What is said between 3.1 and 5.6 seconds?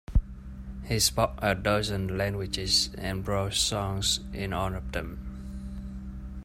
wrote songs in all of them.